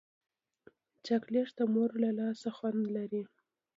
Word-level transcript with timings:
چاکلېټ 1.05 1.47
د 1.57 1.59
مور 1.73 1.89
له 2.03 2.09
لاسه 2.19 2.49
خوند 2.57 2.81
لري. 2.95 3.23